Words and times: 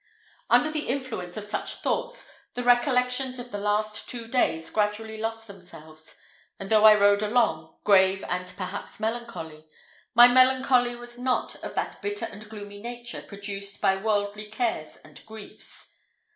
Under 0.49 0.71
the 0.71 0.87
influence 0.87 1.37
of 1.37 1.43
such 1.43 1.75
thoughts, 1.75 2.27
the 2.55 2.63
recollections 2.63 3.37
of 3.37 3.51
the 3.51 3.59
last 3.59 4.09
two 4.09 4.27
days 4.27 4.71
gradually 4.71 5.19
lost 5.19 5.45
themselves; 5.45 6.17
and 6.59 6.71
though 6.71 6.85
I 6.85 6.95
rode 6.95 7.21
along, 7.21 7.75
grave 7.83 8.25
and 8.27 8.47
perhaps 8.57 8.99
melancholy, 8.99 9.67
my 10.15 10.27
melancholy 10.27 10.95
was 10.95 11.19
not 11.19 11.55
of 11.57 11.75
that 11.75 12.01
bitter 12.01 12.25
and 12.25 12.49
gloomy 12.49 12.81
nature 12.81 13.21
produced 13.21 13.79
by 13.79 13.95
worldly 13.95 14.45
cares 14.45 14.97
and 15.03 15.23
griefs. 15.27 15.93